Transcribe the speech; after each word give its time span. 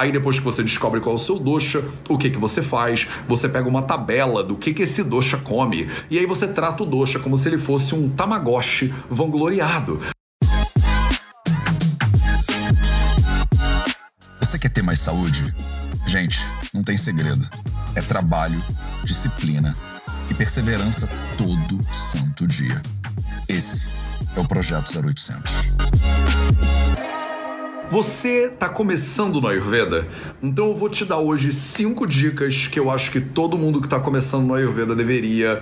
Aí 0.00 0.10
depois 0.10 0.38
que 0.38 0.44
você 0.46 0.62
descobre 0.62 0.98
qual 0.98 1.14
é 1.14 1.16
o 1.16 1.20
seu 1.20 1.38
dosha, 1.38 1.84
o 2.08 2.16
que 2.16 2.30
que 2.30 2.38
você 2.38 2.62
faz, 2.62 3.06
você 3.28 3.46
pega 3.46 3.68
uma 3.68 3.82
tabela 3.82 4.42
do 4.42 4.56
que 4.56 4.72
que 4.72 4.84
esse 4.84 5.04
dosha 5.04 5.36
come. 5.36 5.90
E 6.10 6.18
aí 6.18 6.24
você 6.24 6.48
trata 6.48 6.82
o 6.82 6.86
dosha 6.86 7.18
como 7.18 7.36
se 7.36 7.46
ele 7.50 7.58
fosse 7.58 7.94
um 7.94 8.08
tamagotchi 8.08 8.94
vangloriado. 9.10 10.00
Você 14.40 14.58
quer 14.58 14.70
ter 14.70 14.80
mais 14.80 15.00
saúde? 15.00 15.54
Gente, 16.06 16.46
não 16.72 16.82
tem 16.82 16.96
segredo. 16.96 17.46
É 17.94 18.00
trabalho, 18.00 18.64
disciplina 19.04 19.76
e 20.30 20.34
perseverança 20.34 21.10
todo 21.36 21.78
santo 21.94 22.46
dia. 22.46 22.80
Esse 23.46 23.88
é 24.34 24.40
o 24.40 24.48
Projeto 24.48 24.86
0800. 24.98 26.79
Você 27.90 28.44
está 28.44 28.68
começando 28.68 29.40
no 29.40 29.48
Ayurveda? 29.48 30.06
Então 30.40 30.68
eu 30.68 30.76
vou 30.76 30.88
te 30.88 31.04
dar 31.04 31.18
hoje 31.18 31.52
cinco 31.52 32.06
dicas 32.06 32.68
que 32.68 32.78
eu 32.78 32.88
acho 32.88 33.10
que 33.10 33.20
todo 33.20 33.58
mundo 33.58 33.80
que 33.80 33.86
está 33.88 33.98
começando 33.98 34.46
no 34.46 34.54
Ayurveda 34.54 34.94
deveria 34.94 35.60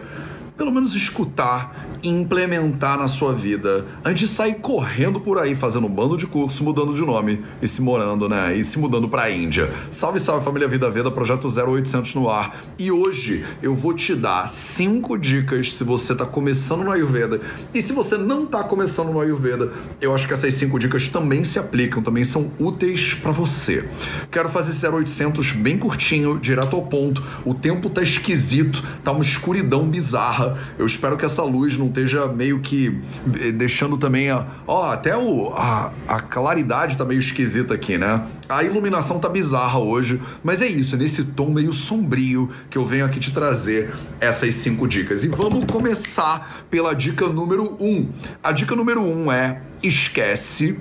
pelo 0.54 0.70
menos 0.70 0.94
escutar 0.94 1.88
implementar 2.02 2.98
na 2.98 3.08
sua 3.08 3.34
vida 3.34 3.84
antes 4.04 4.28
de 4.28 4.34
sair 4.34 4.54
correndo 4.54 5.20
por 5.20 5.38
aí 5.38 5.54
fazendo 5.54 5.86
um 5.86 5.90
bando 5.90 6.16
de 6.16 6.26
curso, 6.26 6.62
mudando 6.62 6.94
de 6.94 7.02
nome 7.02 7.44
e 7.60 7.68
se 7.68 7.80
morando, 7.80 8.28
né? 8.28 8.56
E 8.56 8.64
se 8.64 8.78
mudando 8.78 9.08
para 9.08 9.22
a 9.22 9.30
Índia. 9.30 9.70
Salve, 9.90 10.20
salve 10.20 10.44
família 10.44 10.68
Vida 10.68 10.90
Veda, 10.90 11.10
projeto 11.10 11.48
0800 11.48 12.14
no 12.14 12.28
ar. 12.28 12.56
E 12.78 12.90
hoje 12.90 13.44
eu 13.62 13.74
vou 13.74 13.94
te 13.94 14.14
dar 14.14 14.48
cinco 14.48 15.16
dicas 15.16 15.72
se 15.74 15.84
você 15.84 16.14
tá 16.14 16.26
começando 16.26 16.84
no 16.84 16.92
Ayurveda. 16.92 17.40
E 17.74 17.82
se 17.82 17.92
você 17.92 18.16
não 18.16 18.46
tá 18.46 18.62
começando 18.64 19.10
no 19.10 19.20
Ayurveda, 19.20 19.72
eu 20.00 20.14
acho 20.14 20.26
que 20.26 20.34
essas 20.34 20.54
cinco 20.54 20.78
dicas 20.78 21.08
também 21.08 21.44
se 21.44 21.58
aplicam, 21.58 22.02
também 22.02 22.24
são 22.24 22.50
úteis 22.58 23.14
para 23.14 23.32
você. 23.32 23.88
Quero 24.30 24.48
fazer 24.48 24.70
esse 24.70 24.86
0800 24.86 25.52
bem 25.52 25.78
curtinho, 25.78 26.38
direto 26.38 26.76
ao 26.76 26.82
ponto. 26.82 27.22
O 27.44 27.54
tempo 27.54 27.90
tá 27.90 28.02
esquisito, 28.02 28.84
tá 29.02 29.12
uma 29.12 29.22
escuridão 29.22 29.88
bizarra 29.88 30.58
eu 30.78 30.86
espero 30.86 31.16
que 31.16 31.24
essa 31.24 31.42
luz 31.42 31.76
não 31.76 31.87
esteja 31.88 32.26
meio 32.28 32.60
que 32.60 33.00
eh, 33.40 33.52
deixando 33.52 33.96
também 33.96 34.30
a. 34.30 34.46
Ó, 34.66 34.90
até 34.90 35.16
o, 35.16 35.52
a, 35.54 35.90
a 36.06 36.20
claridade 36.20 36.96
tá 36.96 37.04
meio 37.04 37.18
esquisita 37.18 37.74
aqui, 37.74 37.98
né? 37.98 38.26
A 38.48 38.62
iluminação 38.64 39.18
tá 39.18 39.28
bizarra 39.28 39.78
hoje, 39.78 40.20
mas 40.42 40.60
é 40.60 40.66
isso, 40.66 40.94
é 40.94 40.98
nesse 40.98 41.24
tom 41.24 41.50
meio 41.50 41.72
sombrio 41.72 42.50
que 42.70 42.78
eu 42.78 42.86
venho 42.86 43.04
aqui 43.04 43.18
te 43.20 43.32
trazer 43.32 43.94
essas 44.20 44.54
cinco 44.54 44.88
dicas. 44.88 45.24
E 45.24 45.28
vamos 45.28 45.64
começar 45.64 46.64
pela 46.70 46.94
dica 46.94 47.28
número 47.28 47.76
um. 47.80 48.08
A 48.42 48.52
dica 48.52 48.74
número 48.74 49.02
um 49.02 49.30
é 49.30 49.60
esquece 49.82 50.78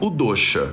o 0.00 0.10
dosha. 0.10 0.72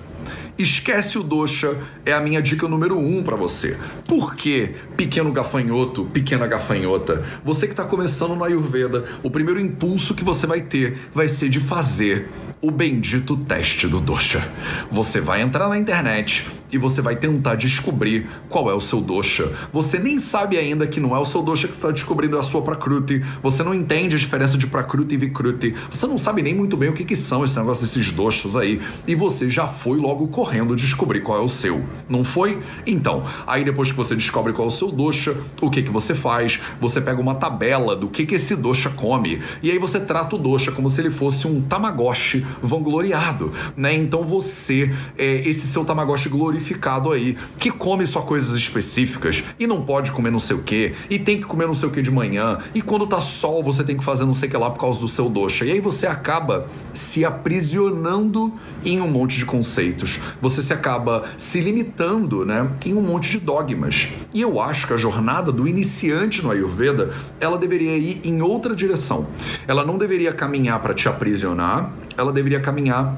Esquece 0.58 1.18
o 1.18 1.24
dosha 1.24 1.76
é 2.06 2.14
a 2.14 2.22
minha 2.22 2.42
dica 2.42 2.66
número 2.66 2.98
um 2.98 3.22
para 3.22 3.36
você. 3.36 3.78
Por 4.08 4.36
quê? 4.36 4.76
Pequeno 4.96 5.30
gafanhoto, 5.34 6.06
pequena 6.06 6.48
gafanhota, 6.48 7.26
você 7.44 7.68
que 7.68 7.74
está 7.74 7.84
começando 7.84 8.36
no 8.36 8.44
Ayurveda, 8.44 9.04
o 9.22 9.30
primeiro 9.30 9.60
impulso 9.60 10.16
que 10.16 10.24
você 10.24 10.48
vai 10.48 10.62
ter 10.62 11.10
vai 11.14 11.28
ser 11.28 11.50
de 11.50 11.60
fazer 11.60 12.30
o 12.62 12.72
bendito 12.72 13.36
teste 13.36 13.86
do 13.86 14.00
dosha. 14.00 14.48
Você 14.90 15.20
vai 15.20 15.42
entrar 15.42 15.68
na 15.68 15.78
internet 15.78 16.48
e 16.76 16.78
você 16.78 17.02
vai 17.02 17.16
tentar 17.16 17.56
descobrir 17.56 18.28
qual 18.50 18.70
é 18.70 18.74
o 18.74 18.82
seu 18.82 19.00
dosha. 19.00 19.50
Você 19.72 19.98
nem 19.98 20.20
sabe 20.20 20.58
ainda 20.58 20.86
que 20.86 21.00
não 21.00 21.16
é 21.16 21.20
o 21.20 21.26
seu 21.26 21.42
dosha 21.42 21.70
que 21.70 21.74
está 21.74 21.90
descobrindo, 21.90 22.36
é 22.36 22.40
a 22.40 22.44
sua 22.44 22.62
prakruti. 22.62 23.24
Você 23.42 23.64
não 23.64 23.74
entende 23.74 24.16
a 24.16 24.20
diferença 24.20 24.58
de 24.58 24.68
prakruti 24.68 25.16
e 25.16 25.18
vikruti. 25.18 25.74
Você 25.90 26.06
não 26.06 26.18
sabe 26.18 26.42
nem 26.42 26.54
muito 26.54 26.76
bem 26.76 26.90
o 26.90 26.94
que, 26.94 27.06
que 27.06 27.16
são 27.16 27.46
esse 27.46 27.56
negócio 27.58 27.86
desses 27.86 28.12
doshas 28.12 28.58
aí. 28.58 28.82
E 29.08 29.16
você 29.16 29.50
já 29.50 29.68
foi 29.68 29.98
logo 29.98 30.28
correndo 30.28 30.76
descobrir 30.76 31.22
qual 31.22 31.40
é 31.40 31.42
o 31.42 31.48
seu. 31.48 31.82
Não 32.10 32.26
foi? 32.26 32.62
Então, 32.86 33.24
aí 33.48 33.64
depois 33.64 33.90
que 33.90 33.98
você 33.98 34.14
descobre 34.14 34.52
qual 34.52 34.68
é 34.68 34.70
o 34.70 34.74
seu 34.74 34.92
dosha, 34.92 35.36
o 35.62 35.70
que, 35.70 35.82
que 35.82 35.92
você 35.92 36.14
faz? 36.14 36.60
Você 36.82 37.00
pega 37.00 37.22
uma 37.22 37.36
tabela 37.36 37.96
do 37.96 38.10
que, 38.10 38.26
que 38.26 38.36
esse 38.36 38.54
dosha 38.56 38.90
come. 38.90 39.42
E 39.64 39.72
aí 39.72 39.78
você 39.78 40.00
trata 40.00 40.36
o 40.36 40.40
dosha 40.40 40.74
como 40.74 40.90
se 40.90 41.00
ele 41.00 41.10
fosse 41.10 41.48
um 41.48 41.62
tamagotchi 41.62 42.46
vangloriado, 42.62 43.54
né? 43.78 43.94
Então 43.94 44.24
você, 44.24 44.94
é, 45.18 45.48
esse 45.48 45.66
seu 45.68 45.86
tamagotchi 45.86 46.28
glorificado 46.28 46.65
aí, 47.14 47.38
que 47.60 47.72
come 47.72 48.06
só 48.08 48.22
coisas 48.22 48.56
específicas 48.56 49.44
e 49.60 49.68
não 49.68 49.82
pode 49.82 50.12
comer 50.12 50.32
não 50.32 50.40
sei 50.40 50.56
o 50.56 50.64
que, 50.64 50.94
e 51.10 51.20
tem 51.20 51.38
que 51.38 51.46
comer 51.46 51.68
não 51.68 51.74
sei 51.74 51.90
o 51.90 51.92
que 51.92 52.02
de 52.02 52.12
manhã, 52.12 52.58
e 52.74 52.82
quando 52.82 53.06
tá 53.08 53.22
sol 53.22 53.64
você 53.64 53.84
tem 53.84 53.98
que 53.98 54.04
fazer 54.04 54.26
não 54.26 54.34
sei 54.34 54.48
o 54.48 54.52
que 54.52 54.58
lá 54.58 54.70
por 54.70 54.80
causa 54.80 55.00
do 55.00 55.08
seu 55.08 55.30
dosha. 55.30 55.66
E 55.66 55.72
aí 55.72 55.80
você 55.80 56.08
acaba 56.08 56.68
se 56.94 57.24
aprisionando 57.26 58.54
em 58.84 59.02
um 59.02 59.08
monte 59.08 59.38
de 59.38 59.46
conceitos. 59.46 60.20
Você 60.42 60.62
se 60.62 60.74
acaba 60.74 61.26
se 61.38 61.60
limitando, 61.60 62.46
né, 62.46 62.70
em 62.86 62.94
um 62.94 63.02
monte 63.02 63.32
de 63.32 63.40
dogmas. 63.40 64.08
E 64.34 64.42
eu 64.42 64.60
acho 64.60 64.88
que 64.88 64.94
a 64.94 64.98
jornada 64.98 65.52
do 65.52 65.68
iniciante 65.68 66.44
no 66.44 66.52
Ayurveda, 66.52 67.14
ela 67.40 67.58
deveria 67.58 67.98
ir 67.98 68.22
em 68.24 68.42
outra 68.42 68.76
direção. 68.76 69.28
Ela 69.68 69.86
não 69.86 69.98
deveria 69.98 70.34
caminhar 70.34 70.80
para 70.82 70.94
te 70.94 71.08
aprisionar, 71.08 71.92
ela 72.18 72.32
deveria 72.32 72.60
caminhar 72.60 73.18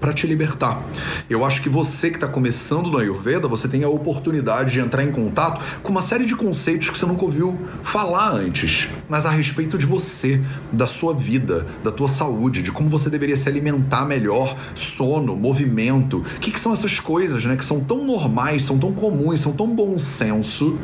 para 0.00 0.12
te 0.12 0.26
libertar. 0.26 0.82
Eu 1.28 1.44
acho 1.44 1.62
que 1.62 1.68
você 1.68 2.08
que 2.08 2.16
está 2.16 2.26
começando 2.26 2.90
no 2.90 2.98
Ayurveda, 2.98 3.46
você 3.46 3.68
tem 3.68 3.84
a 3.84 3.88
oportunidade 3.88 4.72
de 4.72 4.80
entrar 4.80 5.04
em 5.04 5.12
contato 5.12 5.62
com 5.82 5.90
uma 5.90 6.00
série 6.00 6.24
de 6.24 6.34
conceitos 6.34 6.88
que 6.88 6.98
você 6.98 7.06
nunca 7.06 7.24
ouviu 7.24 7.58
falar 7.82 8.30
antes, 8.32 8.88
mas 9.08 9.26
a 9.26 9.30
respeito 9.30 9.76
de 9.76 9.86
você, 9.86 10.40
da 10.72 10.86
sua 10.86 11.12
vida, 11.12 11.66
da 11.84 11.92
tua 11.92 12.08
saúde, 12.08 12.62
de 12.62 12.72
como 12.72 12.88
você 12.88 13.10
deveria 13.10 13.36
se 13.36 13.48
alimentar 13.48 14.06
melhor, 14.06 14.56
sono, 14.74 15.36
movimento. 15.36 16.18
O 16.18 16.40
que, 16.40 16.50
que 16.50 16.58
são 16.58 16.72
essas 16.72 16.98
coisas, 16.98 17.44
né, 17.44 17.56
que 17.56 17.64
são 17.64 17.80
tão 17.80 18.04
normais, 18.04 18.62
são 18.62 18.78
tão 18.78 18.92
comuns, 18.92 19.40
são 19.40 19.52
tão 19.52 19.74
bom 19.74 19.98
senso 19.98 20.78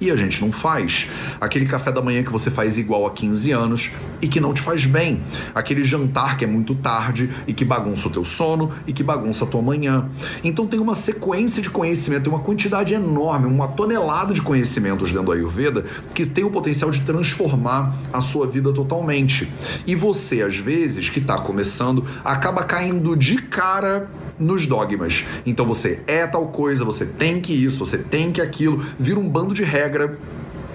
e 0.00 0.10
a 0.10 0.16
gente 0.16 0.40
não 0.40 0.50
faz. 0.50 1.08
Aquele 1.40 1.66
café 1.66 1.92
da 1.92 2.00
manhã 2.00 2.22
que 2.22 2.32
você 2.32 2.50
faz 2.50 2.78
igual 2.78 3.06
a 3.06 3.10
15 3.10 3.50
anos 3.52 3.90
e 4.22 4.28
que 4.28 4.40
não 4.40 4.54
te 4.54 4.60
faz 4.60 4.86
bem. 4.86 5.22
Aquele 5.54 5.82
jantar 5.82 6.36
que 6.36 6.44
é 6.44 6.48
muito 6.48 6.74
tarde 6.74 7.30
e 7.46 7.52
que 7.52 7.64
bagunça 7.64 8.08
o 8.08 8.10
teu 8.10 8.24
sono 8.24 8.72
e 8.86 8.92
que 8.92 9.02
bagunça 9.02 9.44
a 9.44 9.46
tua 9.46 9.62
manhã. 9.62 10.08
Então 10.42 10.66
tem 10.66 10.80
uma 10.80 10.94
sequência 10.94 11.62
de 11.62 11.70
conhecimento, 11.70 12.24
tem 12.24 12.32
uma 12.32 12.42
quantidade 12.42 12.94
enorme, 12.94 13.46
uma 13.46 13.68
tonelada 13.68 14.32
de 14.32 14.42
conhecimentos 14.42 15.10
dentro 15.10 15.26
do 15.26 15.32
Ayurveda 15.32 15.84
que 16.14 16.24
tem 16.24 16.44
o 16.44 16.50
potencial 16.50 16.90
de 16.90 17.00
transformar 17.00 17.94
a 18.12 18.20
sua 18.20 18.46
vida 18.46 18.72
totalmente. 18.72 19.50
E 19.86 19.94
você, 19.94 20.42
às 20.42 20.56
vezes, 20.56 21.08
que 21.08 21.18
está 21.18 21.38
começando, 21.38 22.04
acaba 22.24 22.62
caindo 22.64 23.16
de 23.16 23.36
cara 23.36 24.08
nos 24.40 24.66
dogmas. 24.66 25.24
Então 25.44 25.66
você 25.66 26.02
é 26.06 26.26
tal 26.26 26.48
coisa, 26.48 26.84
você 26.84 27.04
tem 27.04 27.40
que 27.40 27.52
isso, 27.52 27.84
você 27.84 27.98
tem 27.98 28.32
que 28.32 28.40
aquilo, 28.40 28.84
vira 28.98 29.20
um 29.20 29.28
bando 29.28 29.54
de 29.54 29.62
regra 29.62 30.18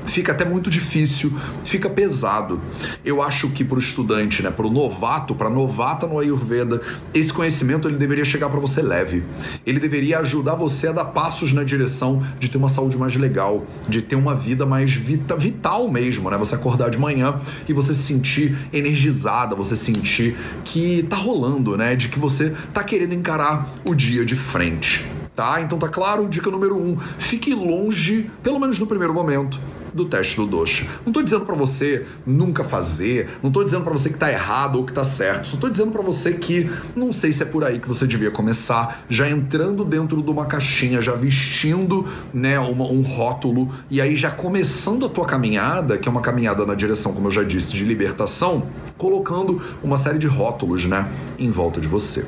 fica 0.05 0.31
até 0.31 0.45
muito 0.45 0.69
difícil, 0.69 1.33
fica 1.63 1.89
pesado. 1.89 2.61
Eu 3.03 3.21
acho 3.21 3.49
que 3.49 3.63
para 3.63 3.75
o 3.75 3.79
estudante, 3.79 4.41
né, 4.41 4.51
para 4.51 4.65
o 4.65 4.71
novato, 4.71 5.35
para 5.35 5.49
novata 5.49 6.07
no 6.07 6.19
Ayurveda, 6.19 6.81
esse 7.13 7.31
conhecimento 7.31 7.87
ele 7.87 7.97
deveria 7.97 8.25
chegar 8.25 8.49
para 8.49 8.59
você 8.59 8.81
leve. 8.81 9.23
Ele 9.65 9.79
deveria 9.79 10.19
ajudar 10.19 10.55
você 10.55 10.87
a 10.87 10.91
dar 10.91 11.05
passos 11.05 11.53
na 11.53 11.63
direção 11.63 12.25
de 12.39 12.49
ter 12.49 12.57
uma 12.57 12.69
saúde 12.69 12.97
mais 12.97 13.15
legal, 13.15 13.65
de 13.87 14.01
ter 14.01 14.15
uma 14.15 14.35
vida 14.35 14.65
mais 14.65 14.93
vita, 14.93 15.35
vital 15.35 15.89
mesmo, 15.89 16.29
né? 16.29 16.37
Você 16.37 16.55
acordar 16.55 16.89
de 16.89 16.97
manhã 16.97 17.39
e 17.67 17.73
você 17.73 17.93
se 17.93 18.03
sentir 18.03 18.57
energizada, 18.71 19.55
você 19.55 19.75
sentir 19.75 20.37
que 20.63 21.03
tá 21.03 21.15
rolando, 21.15 21.75
né? 21.77 21.95
De 21.95 22.09
que 22.09 22.19
você 22.19 22.53
tá 22.73 22.83
querendo 22.83 23.13
encarar 23.13 23.69
o 23.83 23.93
dia 23.93 24.25
de 24.25 24.35
frente. 24.35 25.05
Tá? 25.35 25.61
Então 25.61 25.77
tá 25.77 25.89
claro, 25.89 26.29
dica 26.29 26.49
número 26.49 26.77
um, 26.77 26.97
fique 27.19 27.53
longe, 27.53 28.31
pelo 28.41 28.57
menos 28.57 28.79
no 28.79 28.87
primeiro 28.87 29.13
momento, 29.13 29.59
do 29.95 30.05
teste 30.05 30.35
do 30.35 30.45
dosha. 30.45 30.85
Não 31.05 31.07
estou 31.07 31.23
dizendo 31.23 31.45
para 31.45 31.55
você 31.55 32.05
nunca 32.25 32.63
fazer, 32.63 33.29
não 33.41 33.47
estou 33.49 33.63
dizendo 33.63 33.83
para 33.83 33.93
você 33.93 34.09
que 34.09 34.15
está 34.15 34.31
errado 34.31 34.75
ou 34.75 34.83
que 34.83 34.91
está 34.91 35.05
certo, 35.05 35.47
só 35.47 35.55
estou 35.55 35.69
dizendo 35.69 35.91
para 35.91 36.01
você 36.01 36.33
que 36.33 36.69
não 36.95 37.13
sei 37.13 37.31
se 37.31 37.41
é 37.41 37.45
por 37.45 37.63
aí 37.63 37.79
que 37.79 37.87
você 37.87 38.05
devia 38.05 38.29
começar, 38.29 39.05
já 39.07 39.29
entrando 39.29 39.85
dentro 39.85 40.21
de 40.21 40.29
uma 40.29 40.45
caixinha, 40.45 41.01
já 41.01 41.13
vestindo 41.13 42.05
né, 42.33 42.59
uma, 42.59 42.85
um 42.85 43.01
rótulo 43.01 43.73
e 43.89 44.01
aí 44.01 44.15
já 44.15 44.29
começando 44.29 45.05
a 45.05 45.09
tua 45.09 45.25
caminhada, 45.25 45.97
que 45.97 46.09
é 46.09 46.11
uma 46.11 46.21
caminhada 46.21 46.65
na 46.65 46.75
direção, 46.75 47.13
como 47.13 47.27
eu 47.27 47.31
já 47.31 47.43
disse, 47.43 47.73
de 47.73 47.85
libertação, 47.85 48.67
colocando 48.97 49.61
uma 49.81 49.95
série 49.95 50.17
de 50.17 50.27
rótulos 50.27 50.85
né, 50.85 51.09
em 51.39 51.49
volta 51.49 51.79
de 51.79 51.87
você. 51.87 52.25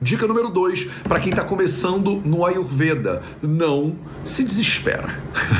Dica 0.00 0.26
número 0.26 0.50
2, 0.50 0.88
para 1.04 1.18
quem 1.18 1.30
está 1.30 1.42
começando 1.42 2.20
no 2.22 2.44
Ayurveda, 2.44 3.22
não 3.40 3.96
se 4.26 4.44
desespera. 4.44 5.08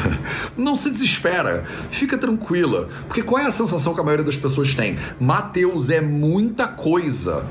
não 0.55 0.77
se 0.77 0.91
desespera, 0.91 1.65
fica 1.91 2.19
tranquila, 2.19 2.91
porque 3.07 3.23
qual 3.23 3.41
é 3.41 3.47
a 3.47 3.51
sensação 3.51 3.95
que 3.95 4.01
a 4.01 4.05
maioria 4.05 4.27
das 4.27 4.37
pessoas 4.37 4.75
tem? 4.75 4.99
Mateus 5.19 5.89
é 5.89 6.03
muita 6.03 6.69
coisa. 6.69 7.47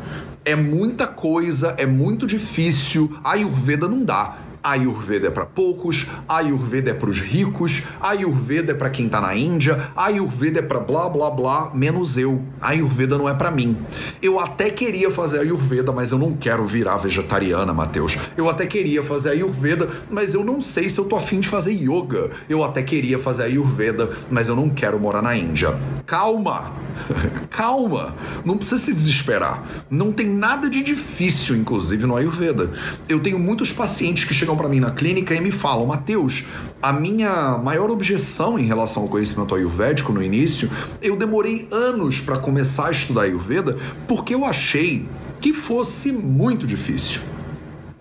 É 0.48 0.56
muita 0.56 1.08
coisa, 1.08 1.74
é 1.76 1.88
muito 1.88 2.28
difícil. 2.28 3.18
Ayurveda 3.24 3.88
não 3.88 4.06
dá. 4.06 4.38
A 4.66 4.72
Ayurveda 4.72 5.28
é 5.28 5.30
para 5.30 5.46
poucos, 5.46 6.08
a 6.28 6.38
Ayurveda 6.38 6.90
é 6.90 6.94
para 6.96 7.08
os 7.08 7.20
ricos, 7.20 7.84
a 8.02 8.10
Ayurveda 8.10 8.72
é 8.72 8.76
para 8.76 8.90
quem 8.90 9.08
tá 9.08 9.22
na 9.22 9.36
Índia, 9.36 9.92
a 9.96 10.06
Ayurveda 10.06 10.58
é 10.58 10.62
para 10.64 10.80
blá 10.80 11.08
blá 11.08 11.30
blá, 11.30 11.70
menos 11.72 12.18
eu. 12.18 12.42
A 12.60 12.70
Ayurveda 12.70 13.16
não 13.16 13.30
é 13.30 13.36
para 13.36 13.52
mim. 13.52 13.78
Eu 14.20 14.40
até 14.40 14.72
queria 14.72 15.12
fazer 15.12 15.42
Ayurveda, 15.42 15.92
mas 15.92 16.12
eu 16.12 16.18
não 16.18 16.34
quero 16.34 16.66
virar 16.66 16.98
vegetariana, 16.98 17.76
Matheus. 17.76 18.18
Eu 18.36 18.50
até 18.50 18.66
queria 18.66 19.04
fazer 19.04 19.30
Ayurveda, 19.30 19.88
mas 20.10 20.34
eu 20.34 20.44
não 20.44 20.60
sei 20.60 20.90
se 20.90 20.98
eu 20.98 21.06
tô 21.06 21.16
afim 21.16 21.40
de 21.40 21.48
fazer 21.48 21.72
yoga. 21.72 22.32
Eu 22.50 22.64
até 22.64 22.82
queria 22.82 23.20
fazer 23.20 23.44
Ayurveda, 23.44 24.10
mas 24.32 24.50
eu 24.50 24.56
não 24.56 24.68
quero 24.72 25.00
morar 25.00 25.22
na 25.22 25.38
Índia. 25.38 25.78
Calma! 26.08 26.72
Calma! 27.52 28.16
Não 28.44 28.58
precisa 28.58 28.84
se 28.84 28.94
desesperar. 28.94 29.64
Não 29.92 30.12
tem 30.12 30.28
nada 30.28 30.68
de 30.70 30.82
difícil, 30.82 31.56
inclusive, 31.56 32.08
no 32.08 32.18
Ayurveda. 32.18 32.72
Eu 33.08 33.20
tenho 33.20 33.38
muitos 33.38 33.72
pacientes 33.72 34.24
que 34.24 34.34
chegam 34.34 34.55
para 34.56 34.70
mim 34.70 34.80
na 34.80 34.92
clínica 34.92 35.34
e 35.34 35.42
me 35.42 35.52
falam: 35.52 35.86
Mateus, 35.86 36.46
a 36.82 36.94
minha 36.94 37.58
maior 37.58 37.90
objeção 37.90 38.58
em 38.60 38.64
relação 38.64 39.04
ao 39.04 39.10
conhecimento 39.10 39.56
ayurvédico 39.56 40.12
no 40.12 40.22
início, 40.22 40.70
eu 41.02 41.16
demorei 41.16 41.68
anos 41.72 42.20
para 42.20 42.38
começar 42.38 42.88
a 42.88 42.92
estudar 42.92 43.24
Ayurveda 43.24 43.78
porque 44.08 44.34
eu 44.34 44.46
achei 44.46 45.08
que 45.40 45.54
fosse 45.54 46.12
muito 46.12 46.66
difícil. 46.66 47.22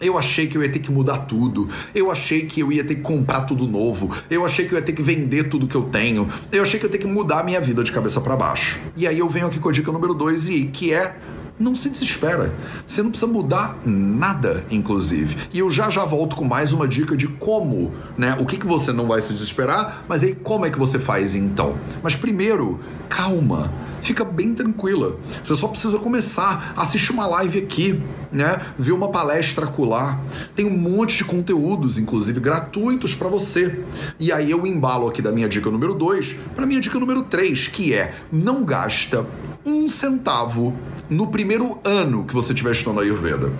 Eu 0.00 0.18
achei 0.18 0.46
que 0.46 0.56
eu 0.56 0.62
ia 0.62 0.68
ter 0.70 0.80
que 0.80 0.92
mudar 0.92 1.18
tudo. 1.20 1.68
Eu 1.94 2.10
achei 2.10 2.44
que 2.44 2.60
eu 2.60 2.70
ia 2.70 2.84
ter 2.84 2.96
que 2.96 3.00
comprar 3.00 3.42
tudo 3.42 3.66
novo. 3.66 4.14
Eu 4.28 4.44
achei 4.44 4.66
que 4.66 4.74
eu 4.74 4.78
ia 4.78 4.84
ter 4.84 4.92
que 4.92 5.02
vender 5.02 5.48
tudo 5.48 5.66
que 5.66 5.74
eu 5.74 5.84
tenho. 5.84 6.28
Eu 6.52 6.62
achei 6.62 6.78
que 6.78 6.84
eu 6.84 6.88
ia 6.88 6.92
ter 6.92 6.98
que 6.98 7.06
mudar 7.06 7.40
a 7.40 7.42
minha 7.42 7.60
vida 7.60 7.82
de 7.82 7.90
cabeça 7.90 8.20
para 8.20 8.36
baixo. 8.36 8.78
E 8.96 9.06
aí 9.06 9.18
eu 9.18 9.28
venho 9.28 9.46
aqui 9.46 9.58
com 9.58 9.68
a 9.68 9.72
dica 9.72 9.90
número 9.90 10.12
2 10.12 10.48
e 10.50 10.64
que 10.66 10.92
é 10.92 11.16
não 11.58 11.74
se 11.74 11.88
desespera. 11.88 12.52
Você 12.86 13.02
não 13.02 13.10
precisa 13.10 13.30
mudar 13.30 13.78
nada, 13.84 14.64
inclusive. 14.70 15.36
E 15.52 15.58
eu 15.58 15.70
já 15.70 15.88
já 15.90 16.04
volto 16.04 16.36
com 16.36 16.44
mais 16.44 16.72
uma 16.72 16.86
dica 16.88 17.16
de 17.16 17.28
como, 17.28 17.92
né? 18.18 18.36
O 18.40 18.46
que, 18.46 18.56
que 18.56 18.66
você 18.66 18.92
não 18.92 19.06
vai 19.06 19.20
se 19.20 19.32
desesperar, 19.32 20.04
mas 20.08 20.22
aí 20.22 20.34
como 20.34 20.66
é 20.66 20.70
que 20.70 20.78
você 20.78 20.98
faz 20.98 21.34
então? 21.34 21.76
Mas 22.02 22.16
primeiro, 22.16 22.80
calma. 23.08 23.72
Fica 24.02 24.22
bem 24.22 24.54
tranquila. 24.54 25.18
Você 25.42 25.54
só 25.54 25.66
precisa 25.66 25.98
começar. 25.98 26.74
Assistir 26.76 27.12
uma 27.12 27.26
live 27.26 27.58
aqui, 27.58 28.02
né? 28.30 28.60
Ver 28.76 28.92
uma 28.92 29.08
palestra 29.08 29.64
acolá. 29.64 30.20
Tem 30.54 30.66
um 30.66 30.76
monte 30.76 31.16
de 31.16 31.24
conteúdos, 31.24 31.96
inclusive 31.96 32.38
gratuitos 32.38 33.14
para 33.14 33.28
você. 33.28 33.82
E 34.20 34.30
aí 34.30 34.50
eu 34.50 34.66
embalo 34.66 35.08
aqui 35.08 35.22
da 35.22 35.32
minha 35.32 35.48
dica 35.48 35.70
número 35.70 35.94
2 35.94 36.36
para 36.54 36.66
minha 36.66 36.82
dica 36.82 36.98
número 36.98 37.22
3, 37.22 37.68
que 37.68 37.94
é 37.94 38.14
não 38.30 38.62
gasta 38.62 39.24
um 39.64 39.88
centavo 39.88 40.76
no 41.08 41.26
primeiro 41.26 41.78
ano 41.84 42.24
que 42.24 42.34
você 42.34 42.52
estiver 42.52 42.72
estudando 42.72 43.00
Ayurveda. 43.00 43.52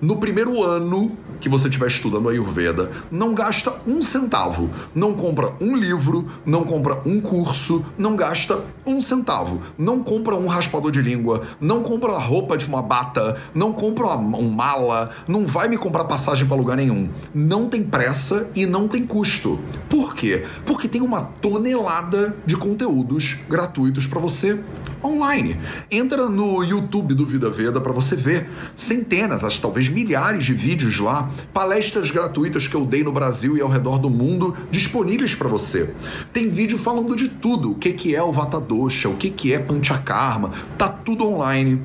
No 0.00 0.16
primeiro 0.16 0.62
ano 0.62 1.16
que 1.40 1.48
você 1.48 1.68
estiver 1.68 1.88
estudando 1.88 2.28
Ayurveda, 2.28 2.90
não 3.10 3.34
gasta 3.34 3.72
um 3.86 4.00
centavo. 4.02 4.70
Não 4.94 5.14
compra 5.14 5.52
um 5.60 5.76
livro, 5.76 6.30
não 6.46 6.64
compra 6.64 7.02
um 7.04 7.20
curso, 7.20 7.84
não 7.98 8.14
gasta 8.14 8.64
um 8.86 9.00
centavo. 9.00 9.60
Não 9.76 10.02
compra 10.02 10.36
um 10.36 10.46
raspador 10.46 10.90
de 10.90 11.02
língua, 11.02 11.42
não 11.60 11.82
compra 11.82 12.16
roupa 12.18 12.56
de 12.56 12.66
uma 12.66 12.82
bata, 12.82 13.36
não 13.54 13.72
compra 13.72 14.06
uma, 14.06 14.38
um 14.38 14.50
mala, 14.50 15.10
não 15.26 15.46
vai 15.46 15.68
me 15.68 15.76
comprar 15.76 16.04
passagem 16.04 16.46
para 16.46 16.56
lugar 16.56 16.76
nenhum. 16.76 17.08
Não 17.34 17.68
tem 17.68 17.82
pressa 17.82 18.48
e 18.54 18.66
não 18.66 18.86
tem 18.86 19.04
custo. 19.04 19.58
Por 19.88 20.14
quê? 20.14 20.44
Porque 20.64 20.86
tem 20.86 21.00
uma 21.00 21.22
tonelada 21.22 22.36
de 22.46 22.56
conteúdos 22.56 23.38
gratuitos 23.48 24.06
para 24.06 24.20
você 24.20 24.60
online. 25.04 25.58
Entra 25.90 26.28
no 26.28 26.62
YouTube 26.62 26.91
do 27.00 27.24
Vida 27.24 27.48
Veda 27.48 27.80
para 27.80 27.92
você 27.92 28.14
ver. 28.14 28.50
Centenas, 28.76 29.42
acho 29.42 29.60
talvez 29.60 29.88
milhares 29.88 30.44
de 30.44 30.52
vídeos 30.52 30.98
lá, 30.98 31.30
palestras 31.52 32.10
gratuitas 32.10 32.66
que 32.66 32.74
eu 32.74 32.84
dei 32.84 33.02
no 33.02 33.12
Brasil 33.12 33.56
e 33.56 33.60
ao 33.62 33.68
redor 33.68 33.98
do 33.98 34.10
mundo 34.10 34.54
disponíveis 34.70 35.34
para 35.34 35.48
você. 35.48 35.94
Tem 36.32 36.48
vídeo 36.50 36.76
falando 36.76 37.16
de 37.16 37.28
tudo, 37.28 37.72
o 37.72 37.74
que 37.76 37.92
que 37.92 38.14
é 38.14 38.22
o 38.22 38.32
Vata 38.32 38.60
Dosha, 38.60 39.08
o 39.08 39.16
que 39.16 39.30
que 39.30 39.52
é 39.52 39.58
Panchakarma, 39.58 40.50
tá 40.76 40.88
tudo 40.88 41.26
online 41.26 41.80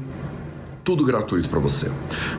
tudo 0.87 1.03
gratuito 1.03 1.49
para 1.49 1.59
você. 1.59 1.91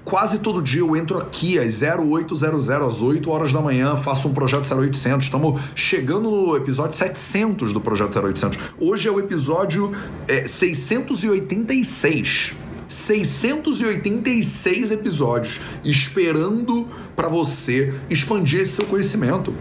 Quase 0.07 0.39
todo 0.39 0.63
dia 0.63 0.81
eu 0.81 0.97
entro 0.97 1.19
aqui 1.19 1.59
às 1.59 1.83
0800, 1.83 2.71
às 2.71 3.03
8 3.03 3.31
horas 3.31 3.53
da 3.53 3.61
manhã, 3.61 3.95
faço 3.99 4.27
um 4.27 4.33
projeto 4.33 4.67
0800. 4.75 5.27
Estamos 5.27 5.61
chegando 5.75 6.31
no 6.31 6.57
episódio 6.57 6.97
700 6.97 7.75
do 7.75 7.81
projeto 7.83 8.19
0800. 8.19 8.59
Hoje 8.81 9.07
é 9.07 9.11
o 9.11 9.21
episódio 9.21 9.93
é, 10.27 10.47
686. 10.47 12.55
686 12.89 14.93
episódios 14.93 15.61
esperando 15.85 16.89
para 17.15 17.29
você 17.29 17.93
expandir 18.09 18.63
esse 18.63 18.73
seu 18.73 18.87
conhecimento. 18.87 19.55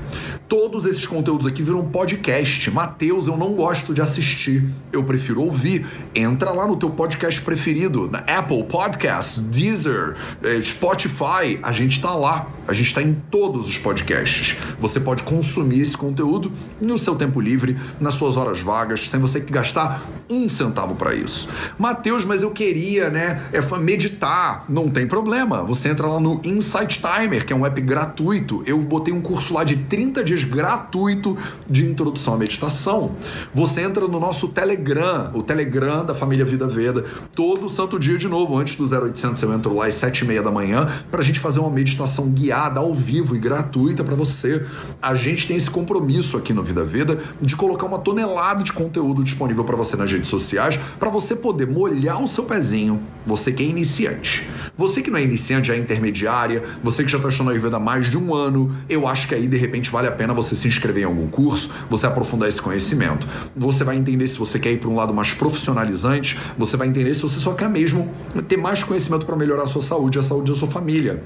Todos 0.47 0.85
esses 0.85 1.05
conteúdos 1.05 1.45
aqui 1.45 1.61
viram 1.61 1.83
podcast. 1.89 2.71
Mateus, 2.71 3.27
eu 3.27 3.35
não 3.35 3.53
gosto 3.53 3.93
de 3.93 3.99
assistir, 3.99 4.63
eu 4.93 5.03
prefiro 5.03 5.41
ouvir. 5.41 5.85
Entra 6.15 6.51
lá 6.51 6.65
no 6.65 6.77
teu 6.77 6.89
podcast 6.89 7.41
preferido, 7.41 8.09
na 8.09 8.19
Apple 8.19 8.63
Podcasts, 8.63 9.39
Deezer, 9.39 10.15
eh, 10.41 10.61
Spotify, 10.61 11.59
a 11.61 11.73
gente 11.73 12.01
tá 12.01 12.15
lá. 12.15 12.47
A 12.65 12.73
gente 12.73 12.87
está 12.87 13.01
em 13.01 13.13
todos 13.29 13.67
os 13.67 13.77
podcasts. 13.77 14.57
Você 14.79 14.99
pode 14.99 15.23
consumir 15.23 15.81
esse 15.81 15.95
conteúdo 15.95 16.51
no 16.81 16.97
seu 16.97 17.15
tempo 17.15 17.39
livre, 17.39 17.77
nas 17.99 18.13
suas 18.13 18.35
horas 18.35 18.61
vagas, 18.61 19.09
sem 19.09 19.19
você 19.19 19.39
gastar 19.39 20.01
um 20.29 20.49
centavo 20.49 20.95
para 20.95 21.13
isso. 21.15 21.49
Mateus, 21.77 22.25
mas 22.25 22.41
eu 22.41 22.51
queria, 22.51 23.09
né, 23.09 23.41
é 23.53 23.77
meditar. 23.79 24.65
Não 24.67 24.89
tem 24.89 25.07
problema. 25.07 25.63
Você 25.63 25.89
entra 25.89 26.07
lá 26.07 26.19
no 26.19 26.41
Insight 26.43 27.01
Timer, 27.01 27.45
que 27.45 27.53
é 27.53 27.55
um 27.55 27.65
app 27.65 27.79
gratuito. 27.79 28.63
Eu 28.65 28.79
botei 28.79 29.13
um 29.13 29.21
curso 29.21 29.53
lá 29.53 29.63
de 29.63 29.77
30 29.77 30.23
dias 30.23 30.36
gratuito 30.43 31.37
de 31.69 31.85
introdução 31.85 32.33
à 32.33 32.37
meditação. 32.37 33.15
Você 33.53 33.81
entra 33.81 34.07
no 34.07 34.19
nosso 34.19 34.49
Telegram, 34.49 35.31
o 35.33 35.43
Telegram 35.43 36.05
da 36.05 36.13
família 36.13 36.45
Vida 36.45 36.67
Veda, 36.67 37.05
todo 37.35 37.69
santo 37.69 37.99
dia 37.99 38.17
de 38.17 38.27
novo, 38.27 38.57
antes 38.57 38.75
do 38.75 38.83
0800 38.83 39.41
eu 39.41 39.53
entro 39.53 39.73
lá 39.73 39.87
às 39.87 39.95
7 39.95 40.19
e 40.19 40.27
meia 40.27 40.41
da 40.41 40.51
manhã, 40.51 40.87
para 41.09 41.21
a 41.21 41.23
gente 41.23 41.39
fazer 41.39 41.59
uma 41.59 41.69
meditação 41.69 42.29
guiada 42.29 42.79
ao 42.79 42.93
vivo 42.93 43.35
e 43.35 43.39
gratuita 43.39 44.03
para 44.03 44.15
você. 44.15 44.65
A 45.01 45.15
gente 45.15 45.47
tem 45.47 45.57
esse 45.57 45.69
compromisso 45.69 46.37
aqui 46.37 46.53
no 46.53 46.63
Vida 46.63 46.83
Vida 46.83 47.19
de 47.41 47.55
colocar 47.55 47.85
uma 47.85 47.99
tonelada 47.99 48.63
de 48.63 48.73
conteúdo 48.73 49.23
disponível 49.23 49.63
para 49.63 49.75
você 49.75 49.95
nas 49.95 50.11
redes 50.11 50.29
sociais, 50.29 50.79
para 50.99 51.09
você 51.09 51.35
poder 51.35 51.67
molhar 51.67 52.21
o 52.23 52.27
seu 52.27 52.43
pezinho. 52.43 53.01
Você 53.25 53.51
que 53.51 53.63
é 53.63 53.65
iniciante. 53.65 54.47
Você 54.75 55.01
que 55.01 55.09
não 55.09 55.19
é 55.19 55.23
iniciante, 55.23 55.71
é 55.71 55.77
intermediária, 55.77 56.63
você 56.83 57.03
que 57.03 57.11
já 57.11 57.17
está 57.17 57.29
estudando 57.29 57.51
Ayurveda 57.51 57.77
há 57.77 57.79
mais 57.79 58.09
de 58.09 58.17
um 58.17 58.33
ano, 58.33 58.71
eu 58.89 59.07
acho 59.07 59.27
que 59.27 59.35
aí 59.35 59.47
de 59.47 59.57
repente 59.57 59.89
vale 59.89 60.07
a 60.07 60.11
pena 60.11 60.26
você 60.33 60.55
se 60.55 60.67
inscrever 60.67 61.03
em 61.03 61.05
algum 61.05 61.27
curso, 61.27 61.69
você 61.89 62.05
aprofundar 62.05 62.49
esse 62.49 62.61
conhecimento. 62.61 63.27
Você 63.55 63.83
vai 63.83 63.95
entender 63.95 64.27
se 64.27 64.37
você 64.37 64.59
quer 64.59 64.71
ir 64.71 64.79
para 64.79 64.89
um 64.89 64.95
lado 64.95 65.13
mais 65.13 65.33
profissionalizante, 65.33 66.37
você 66.57 66.77
vai 66.77 66.87
entender 66.87 67.13
se 67.13 67.21
você 67.21 67.39
só 67.39 67.53
quer 67.53 67.69
mesmo 67.69 68.11
ter 68.47 68.57
mais 68.57 68.83
conhecimento 68.83 69.25
para 69.25 69.35
melhorar 69.35 69.63
a 69.63 69.67
sua 69.67 69.81
saúde 69.81 70.17
e 70.17 70.19
a 70.19 70.23
saúde 70.23 70.51
da 70.51 70.57
sua 70.57 70.67
família. 70.67 71.23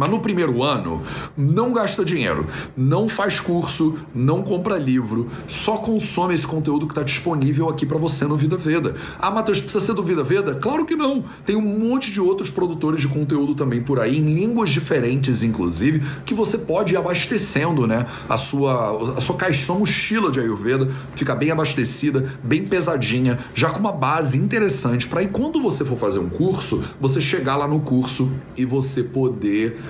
Mas 0.00 0.08
no 0.08 0.18
primeiro 0.18 0.62
ano, 0.62 1.02
não 1.36 1.74
gasta 1.74 2.02
dinheiro, 2.02 2.46
não 2.74 3.06
faz 3.06 3.38
curso, 3.38 3.98
não 4.14 4.42
compra 4.42 4.78
livro, 4.78 5.28
só 5.46 5.76
consome 5.76 6.32
esse 6.32 6.46
conteúdo 6.46 6.86
que 6.86 6.92
está 6.92 7.02
disponível 7.02 7.68
aqui 7.68 7.84
para 7.84 7.98
você 7.98 8.24
no 8.24 8.34
Vida 8.34 8.56
Veda. 8.56 8.94
Ah, 9.18 9.30
Matheus, 9.30 9.60
precisa 9.60 9.84
ser 9.84 9.92
do 9.92 10.02
Vida 10.02 10.24
Veda? 10.24 10.54
Claro 10.54 10.86
que 10.86 10.96
não. 10.96 11.22
Tem 11.44 11.54
um 11.54 11.60
monte 11.60 12.10
de 12.10 12.18
outros 12.18 12.48
produtores 12.48 13.02
de 13.02 13.08
conteúdo 13.08 13.54
também 13.54 13.82
por 13.82 14.00
aí, 14.00 14.16
em 14.16 14.32
línguas 14.32 14.70
diferentes, 14.70 15.42
inclusive, 15.42 16.02
que 16.24 16.32
você 16.32 16.56
pode 16.56 16.94
ir 16.94 16.96
abastecendo, 16.96 17.86
né? 17.86 18.06
A 18.26 18.38
sua, 18.38 19.18
a 19.18 19.20
sua 19.20 19.36
caixa, 19.36 19.74
mochila 19.74 20.32
de 20.32 20.40
Ayurveda 20.40 20.90
fica 21.14 21.34
bem 21.34 21.50
abastecida, 21.50 22.38
bem 22.42 22.64
pesadinha, 22.66 23.38
já 23.52 23.68
com 23.68 23.80
uma 23.80 23.92
base 23.92 24.38
interessante 24.38 25.06
para 25.06 25.20
aí 25.20 25.28
quando 25.28 25.60
você 25.60 25.84
for 25.84 25.98
fazer 25.98 26.20
um 26.20 26.30
curso, 26.30 26.82
você 26.98 27.20
chegar 27.20 27.56
lá 27.56 27.68
no 27.68 27.82
curso 27.82 28.32
e 28.56 28.64
você 28.64 29.02
poder 29.02 29.89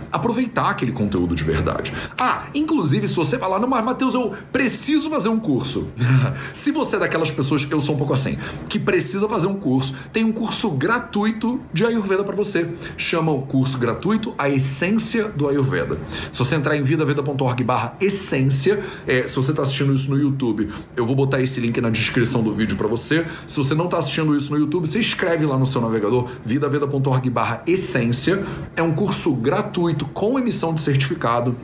aproveitar 0.11 0.69
aquele 0.69 0.91
conteúdo 0.91 1.35
de 1.35 1.43
verdade. 1.43 1.93
Ah, 2.19 2.45
inclusive, 2.53 3.07
se 3.07 3.15
você 3.15 3.37
falar, 3.37 3.59
não, 3.59 3.67
mas 3.67 3.83
Matheus, 3.83 4.13
eu 4.13 4.33
preciso 4.51 5.09
fazer 5.09 5.29
um 5.29 5.39
curso. 5.39 5.87
se 6.53 6.71
você 6.71 6.95
é 6.95 6.99
daquelas 6.99 7.31
pessoas, 7.31 7.65
eu 7.69 7.81
sou 7.81 7.95
um 7.95 7.97
pouco 7.97 8.13
assim, 8.13 8.37
que 8.69 8.79
precisa 8.79 9.27
fazer 9.27 9.47
um 9.47 9.55
curso, 9.55 9.95
tem 10.11 10.23
um 10.23 10.31
curso 10.31 10.71
gratuito 10.71 11.59
de 11.73 11.85
Ayurveda 11.85 12.23
para 12.23 12.35
você. 12.35 12.67
Chama 12.97 13.31
o 13.31 13.43
curso 13.43 13.77
gratuito 13.77 14.33
A 14.37 14.49
Essência 14.49 15.29
do 15.29 15.47
Ayurveda. 15.47 15.99
Se 16.31 16.39
você 16.39 16.55
entrar 16.55 16.75
em 16.75 16.83
vidaveda.org 16.83 17.63
barra 17.63 17.95
essência, 17.99 18.83
é, 19.07 19.25
se 19.25 19.35
você 19.35 19.51
está 19.51 19.63
assistindo 19.63 19.93
isso 19.93 20.09
no 20.09 20.17
YouTube, 20.17 20.69
eu 20.95 21.05
vou 21.05 21.15
botar 21.15 21.41
esse 21.41 21.59
link 21.59 21.79
na 21.79 21.89
descrição 21.89 22.43
do 22.43 22.51
vídeo 22.53 22.77
para 22.77 22.87
você. 22.87 23.25
Se 23.47 23.57
você 23.57 23.73
não 23.73 23.85
está 23.85 23.97
assistindo 23.97 24.35
isso 24.35 24.51
no 24.51 24.57
YouTube, 24.57 24.87
você 24.87 24.99
escreve 24.99 25.45
lá 25.45 25.57
no 25.57 25.65
seu 25.65 25.81
navegador 25.81 26.29
vidaveda.org 26.43 27.29
barra 27.29 27.63
essência. 27.65 28.43
É 28.75 28.81
um 28.81 28.93
curso 28.93 29.33
gratuito 29.35 30.00
gratuito 30.01 30.07
com 30.07 30.39
emissão 30.39 30.73
de 30.73 30.81
certificado 30.81 31.55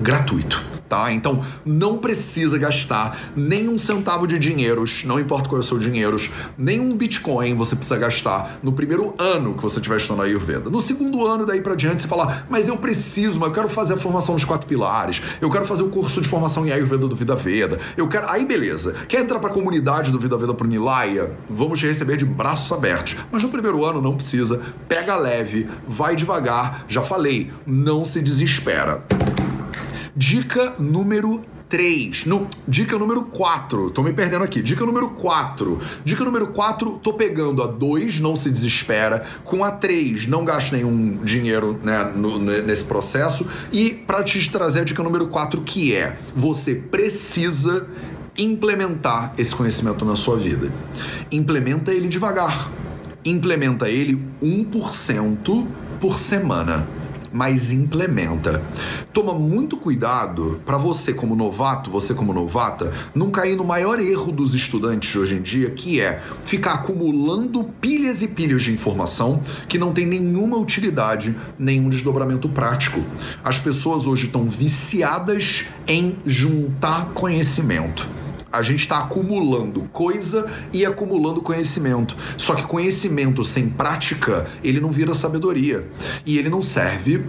gratuito 0.00 0.71
tá? 0.92 1.10
Então 1.10 1.42
não 1.64 1.96
precisa 1.96 2.58
gastar 2.58 3.32
nem 3.34 3.66
um 3.66 3.78
centavo 3.78 4.26
de 4.26 4.38
dinheiros, 4.38 5.04
não 5.04 5.18
importa 5.18 5.48
qual 5.48 5.58
é 5.58 5.64
o 5.64 5.66
seu 5.66 5.78
dinheiro, 5.78 6.18
nem 6.58 6.78
um 6.78 6.94
Bitcoin 6.94 7.54
você 7.54 7.74
precisa 7.74 7.98
gastar 7.98 8.58
no 8.62 8.74
primeiro 8.74 9.14
ano 9.16 9.54
que 9.54 9.62
você 9.62 9.78
estiver 9.78 9.96
estudando 9.96 10.22
Ayurveda. 10.24 10.68
No 10.68 10.82
segundo 10.82 11.26
ano, 11.26 11.46
daí 11.46 11.62
para 11.62 11.74
diante, 11.74 12.02
você 12.02 12.08
fala, 12.08 12.44
mas 12.50 12.68
eu 12.68 12.76
preciso, 12.76 13.40
mas 13.40 13.48
eu 13.48 13.54
quero 13.54 13.70
fazer 13.70 13.94
a 13.94 13.96
formação 13.96 14.34
dos 14.34 14.44
quatro 14.44 14.66
pilares, 14.66 15.22
eu 15.40 15.50
quero 15.50 15.64
fazer 15.64 15.82
o 15.82 15.88
curso 15.88 16.20
de 16.20 16.28
formação 16.28 16.66
em 16.66 16.72
Ayurveda 16.72 17.08
do 17.08 17.16
Vida 17.16 17.34
Veda, 17.34 17.78
eu 17.96 18.06
quero. 18.06 18.28
Aí 18.28 18.44
beleza. 18.44 18.94
Quer 19.08 19.22
entrar 19.22 19.38
para 19.38 19.48
a 19.48 19.52
comunidade 19.52 20.12
do 20.12 20.18
Vida 20.18 20.36
Veda 20.36 20.52
pro 20.52 20.68
Nilaya? 20.68 21.34
Vamos 21.48 21.80
te 21.80 21.86
receber 21.86 22.18
de 22.18 22.26
braços 22.26 22.70
abertos. 22.70 23.16
Mas 23.30 23.42
no 23.42 23.48
primeiro 23.48 23.82
ano 23.82 24.02
não 24.02 24.14
precisa. 24.14 24.60
Pega 24.86 25.16
leve, 25.16 25.66
vai 25.88 26.14
devagar. 26.14 26.84
Já 26.86 27.00
falei, 27.00 27.50
não 27.66 28.04
se 28.04 28.20
desespera. 28.20 29.02
Dica 30.14 30.74
número 30.78 31.42
3. 31.70 32.26
No, 32.26 32.46
dica 32.68 32.98
número 32.98 33.22
4. 33.22 33.90
Tô 33.92 34.02
me 34.02 34.12
perdendo 34.12 34.44
aqui. 34.44 34.60
Dica 34.60 34.84
número 34.84 35.08
4. 35.08 35.80
Dica 36.04 36.22
número 36.22 36.48
4, 36.48 37.00
tô 37.02 37.14
pegando 37.14 37.62
a 37.62 37.66
2, 37.66 38.20
não 38.20 38.36
se 38.36 38.50
desespera. 38.50 39.24
Com 39.42 39.64
a 39.64 39.70
3, 39.70 40.26
não 40.26 40.44
gaste 40.44 40.74
nenhum 40.74 41.16
dinheiro 41.24 41.80
né, 41.82 42.12
no, 42.14 42.38
nesse 42.38 42.84
processo. 42.84 43.46
E 43.72 43.88
para 43.90 44.22
te 44.22 44.50
trazer 44.50 44.80
a 44.80 44.84
dica 44.84 45.02
número 45.02 45.28
4, 45.28 45.62
que 45.62 45.94
é: 45.94 46.18
você 46.36 46.74
precisa 46.74 47.88
implementar 48.36 49.32
esse 49.38 49.54
conhecimento 49.54 50.04
na 50.04 50.14
sua 50.14 50.36
vida. 50.36 50.70
Implementa 51.30 51.90
ele 51.90 52.08
devagar. 52.08 52.70
Implementa 53.24 53.88
ele 53.88 54.22
1% 54.42 55.66
por 55.98 56.18
semana 56.18 56.86
mas 57.32 57.72
implementa. 57.72 58.62
Toma 59.12 59.34
muito 59.34 59.76
cuidado 59.76 60.60
para 60.64 60.76
você 60.76 61.12
como 61.12 61.34
novato, 61.34 61.90
você 61.90 62.14
como 62.14 62.32
novata, 62.32 62.92
não 63.14 63.30
cair 63.30 63.56
no 63.56 63.64
maior 63.64 64.00
erro 64.00 64.32
dos 64.32 64.54
estudantes 64.54 65.14
hoje 65.16 65.36
em 65.36 65.42
dia, 65.42 65.70
que 65.70 66.00
é 66.00 66.22
ficar 66.44 66.74
acumulando 66.74 67.64
pilhas 67.64 68.22
e 68.22 68.28
pilhas 68.28 68.62
de 68.62 68.72
informação 68.72 69.42
que 69.68 69.78
não 69.78 69.92
tem 69.92 70.06
nenhuma 70.06 70.56
utilidade, 70.56 71.36
nenhum 71.58 71.88
desdobramento 71.88 72.48
prático. 72.48 73.02
As 73.42 73.58
pessoas 73.58 74.06
hoje 74.06 74.26
estão 74.26 74.48
viciadas 74.48 75.66
em 75.86 76.16
juntar 76.26 77.06
conhecimento 77.14 78.08
a 78.52 78.60
gente 78.62 78.80
está 78.80 78.98
acumulando 78.98 79.82
coisa 79.92 80.50
e 80.72 80.84
acumulando 80.84 81.40
conhecimento. 81.40 82.16
Só 82.36 82.54
que 82.54 82.64
conhecimento 82.64 83.42
sem 83.42 83.68
prática, 83.68 84.46
ele 84.62 84.80
não 84.80 84.90
vira 84.90 85.14
sabedoria. 85.14 85.88
E 86.26 86.38
ele 86.38 86.50
não 86.50 86.62
serve 86.62 87.24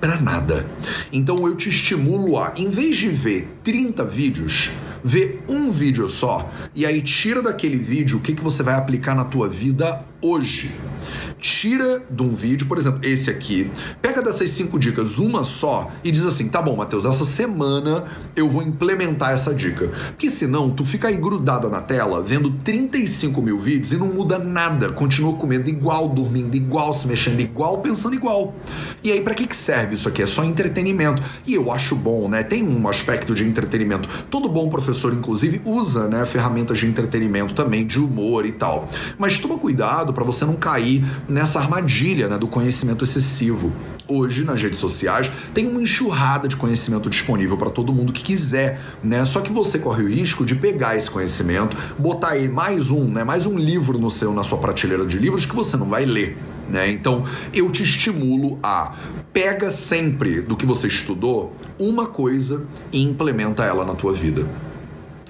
para 0.00 0.20
nada. 0.20 0.66
Então 1.10 1.46
eu 1.46 1.56
te 1.56 1.70
estimulo 1.70 2.38
a, 2.38 2.52
em 2.56 2.68
vez 2.68 2.98
de 2.98 3.08
ver 3.08 3.48
30 3.64 4.04
vídeos, 4.04 4.70
ver 5.02 5.42
um 5.48 5.70
vídeo 5.70 6.10
só 6.10 6.50
e 6.74 6.84
aí 6.84 7.00
tira 7.00 7.40
daquele 7.40 7.76
vídeo 7.76 8.18
o 8.18 8.20
que, 8.20 8.34
que 8.34 8.42
você 8.42 8.62
vai 8.62 8.74
aplicar 8.74 9.14
na 9.14 9.24
tua 9.24 9.48
vida 9.48 10.04
hoje 10.20 10.74
tira 11.38 12.02
de 12.10 12.22
um 12.22 12.34
vídeo, 12.34 12.66
por 12.66 12.78
exemplo, 12.78 13.00
esse 13.02 13.30
aqui, 13.30 13.70
pega 14.00 14.22
dessas 14.22 14.50
cinco 14.50 14.78
dicas 14.78 15.18
uma 15.18 15.44
só 15.44 15.90
e 16.02 16.10
diz 16.10 16.24
assim: 16.24 16.48
tá 16.48 16.60
bom, 16.60 16.76
Matheus, 16.76 17.04
essa 17.04 17.24
semana 17.24 18.04
eu 18.34 18.48
vou 18.48 18.62
implementar 18.62 19.32
essa 19.32 19.54
dica. 19.54 19.90
Porque 20.10 20.30
senão 20.30 20.70
tu 20.70 20.84
fica 20.84 21.08
aí 21.08 21.16
grudada 21.16 21.68
na 21.68 21.80
tela 21.80 22.22
vendo 22.22 22.50
35 22.64 23.40
mil 23.42 23.58
vídeos 23.58 23.92
e 23.92 23.96
não 23.96 24.08
muda 24.08 24.38
nada, 24.38 24.90
continua 24.90 25.34
comendo 25.34 25.68
igual, 25.68 26.08
dormindo 26.08 26.56
igual, 26.56 26.92
se 26.92 27.06
mexendo 27.06 27.40
igual, 27.40 27.78
pensando 27.78 28.14
igual. 28.14 28.54
E 29.02 29.12
aí, 29.12 29.20
para 29.20 29.34
que, 29.34 29.46
que 29.46 29.56
serve 29.56 29.94
isso 29.94 30.08
aqui? 30.08 30.22
É 30.22 30.26
só 30.26 30.44
entretenimento. 30.44 31.22
E 31.46 31.54
eu 31.54 31.70
acho 31.70 31.94
bom, 31.94 32.28
né? 32.28 32.42
Tem 32.42 32.62
um 32.62 32.88
aspecto 32.88 33.34
de 33.34 33.44
entretenimento. 33.44 34.08
Todo 34.30 34.48
bom 34.48 34.68
professor, 34.68 35.12
inclusive, 35.12 35.60
usa 35.64 36.08
né, 36.08 36.24
ferramentas 36.26 36.78
de 36.78 36.86
entretenimento 36.86 37.54
também, 37.54 37.86
de 37.86 37.98
humor 37.98 38.46
e 38.46 38.52
tal. 38.52 38.88
Mas 39.18 39.38
toma 39.38 39.58
cuidado 39.58 40.12
para 40.12 40.24
você 40.24 40.44
não 40.44 40.56
cair 40.56 41.04
nessa 41.28 41.58
armadilha 41.58 42.28
né, 42.28 42.38
do 42.38 42.48
conhecimento 42.48 43.04
excessivo. 43.04 43.72
Hoje, 44.08 44.44
nas 44.44 44.62
redes 44.62 44.78
sociais, 44.78 45.30
tem 45.52 45.66
uma 45.66 45.82
enxurrada 45.82 46.46
de 46.46 46.54
conhecimento 46.56 47.10
disponível 47.10 47.56
para 47.56 47.70
todo 47.70 47.92
mundo 47.92 48.12
que 48.12 48.22
quiser, 48.22 48.80
né? 49.02 49.24
Só 49.24 49.40
que 49.40 49.52
você 49.52 49.80
corre 49.80 50.04
o 50.04 50.08
risco 50.08 50.44
de 50.44 50.54
pegar 50.54 50.96
esse 50.96 51.10
conhecimento, 51.10 51.76
botar 51.98 52.30
aí 52.30 52.48
mais 52.48 52.90
um, 52.92 53.04
né, 53.04 53.24
mais 53.24 53.46
um 53.46 53.58
livro 53.58 53.98
no 53.98 54.10
seu 54.10 54.32
na 54.32 54.44
sua 54.44 54.58
prateleira 54.58 55.04
de 55.04 55.18
livros 55.18 55.44
que 55.44 55.56
você 55.56 55.76
não 55.76 55.88
vai 55.88 56.04
ler. 56.04 56.38
Né? 56.68 56.90
Então, 56.90 57.24
eu 57.52 57.70
te 57.70 57.82
estimulo 57.82 58.58
a 58.62 58.94
pega 59.32 59.70
sempre 59.70 60.40
do 60.40 60.56
que 60.56 60.64
você 60.64 60.86
estudou 60.86 61.54
uma 61.78 62.06
coisa 62.06 62.66
e 62.92 63.02
implementa 63.02 63.64
ela 63.64 63.84
na 63.84 63.94
tua 63.94 64.12
vida. 64.12 64.46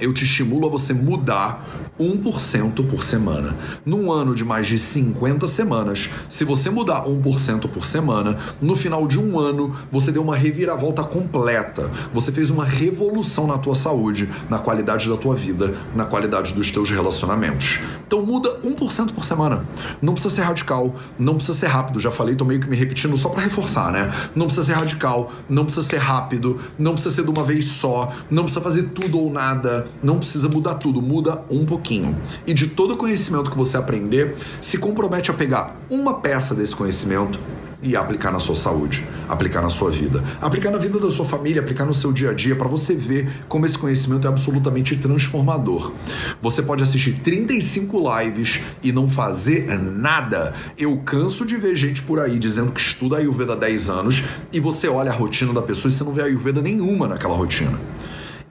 Eu 0.00 0.12
te 0.12 0.25
estimulo 0.25 0.67
a 0.67 0.71
você 0.71 0.93
mudar 0.93 1.86
1% 1.99 2.87
por 2.87 3.03
semana. 3.03 3.57
Num 3.85 4.12
ano 4.12 4.35
de 4.35 4.45
mais 4.45 4.67
de 4.67 4.79
50 4.79 5.49
semanas, 5.49 6.11
se 6.29 6.45
você 6.45 6.71
mudar 6.71 7.05
1% 7.05 7.69
por 7.69 7.85
semana, 7.85 8.37
no 8.61 8.76
final 8.76 9.07
de 9.07 9.19
um 9.19 9.38
ano 9.38 9.75
você 9.91 10.12
deu 10.12 10.23
uma 10.23 10.37
reviravolta 10.37 11.03
completa. 11.03 11.91
Você 12.12 12.31
fez 12.31 12.50
uma 12.50 12.65
revolução 12.65 13.47
na 13.47 13.59
tua 13.59 13.75
saúde, 13.75 14.29
na 14.49 14.59
qualidade 14.59 15.09
da 15.09 15.17
tua 15.17 15.35
vida, 15.35 15.75
na 15.95 16.05
qualidade 16.05 16.53
dos 16.53 16.71
teus 16.71 16.91
relacionamentos. 16.91 17.81
Então 18.07 18.25
muda 18.25 18.61
1% 18.61 19.12
por 19.12 19.25
semana. 19.25 19.67
Não 20.00 20.12
precisa 20.12 20.35
ser 20.35 20.43
radical, 20.43 20.95
não 21.19 21.35
precisa 21.37 21.59
ser 21.59 21.67
rápido. 21.67 21.99
Já 21.99 22.11
falei, 22.11 22.37
tô 22.37 22.45
meio 22.45 22.61
que 22.61 22.69
me 22.69 22.76
repetindo 22.76 23.17
só 23.17 23.29
para 23.29 23.43
reforçar, 23.43 23.91
né? 23.91 24.12
Não 24.35 24.47
precisa 24.47 24.67
ser 24.67 24.73
radical, 24.75 25.33
não 25.49 25.65
precisa 25.65 25.87
ser 25.87 25.99
rápido, 25.99 26.61
não 26.79 26.93
precisa 26.93 27.15
ser 27.15 27.25
de 27.25 27.31
uma 27.31 27.43
vez 27.43 27.65
só, 27.65 28.12
não 28.31 28.45
precisa 28.45 28.62
fazer 28.62 28.85
tudo 28.91 29.19
ou 29.19 29.31
nada, 29.31 29.87
não 30.03 30.19
precisa 30.19 30.49
mudar 30.49 30.75
tudo, 30.75 31.00
muda 31.00 31.43
um 31.50 31.65
pouquinho 31.65 31.86
pouquinho. 31.87 32.19
E 32.45 32.52
de 32.52 32.66
todo 32.66 32.97
conhecimento 32.97 33.49
que 33.49 33.57
você 33.57 33.76
aprender, 33.76 34.35
se 34.61 34.76
compromete 34.76 35.31
a 35.31 35.35
pegar 35.35 35.76
uma 35.88 36.14
peça 36.14 36.52
desse 36.52 36.75
conhecimento 36.75 37.38
e 37.83 37.95
aplicar 37.95 38.33
na 38.33 38.40
sua 38.40 38.57
saúde, 38.57 39.07
aplicar 39.28 39.62
na 39.62 39.71
sua 39.71 39.90
vida, 39.90 40.25
aplicar 40.40 40.71
na 40.71 40.78
vida 40.78 40.99
da 40.99 41.11
sua 41.11 41.25
família, 41.25 41.61
aplicar 41.61 41.85
no 41.85 41.95
seu 41.95 42.12
dia 42.12 42.31
a 42.31 42.35
dia 42.35 42.57
para 42.57 42.66
você 42.66 42.95
ver 42.95 43.31
como 43.49 43.64
esse 43.66 43.78
conhecimento 43.78 44.26
é 44.26 44.31
absolutamente 44.31 44.97
transformador. 44.97 45.93
Você 46.40 46.62
pode 46.62 46.83
assistir 46.83 47.21
35 47.21 48.02
lives 48.19 48.61
e 48.83 48.90
não 48.90 49.09
fazer 49.09 49.78
nada. 49.78 50.55
Eu 50.76 50.97
canso 50.99 51.47
de 51.47 51.57
ver 51.57 51.76
gente 51.76 52.02
por 52.02 52.19
aí 52.19 52.38
dizendo 52.38 52.73
que 52.73 52.81
estuda 52.81 53.19
Ayurveda 53.19 53.52
há 53.52 53.57
10 53.57 53.90
anos 53.90 54.25
e 54.52 54.59
você 54.59 54.88
olha 54.88 55.12
a 55.12 55.14
rotina 55.14 55.52
da 55.52 55.62
pessoa 55.62 55.88
e 55.88 55.93
você 55.93 56.02
não 56.02 56.12
vê 56.12 56.23
Ayurveda 56.23 56.61
nenhuma 56.61 57.07
naquela 57.07 57.37
rotina. 57.37 57.78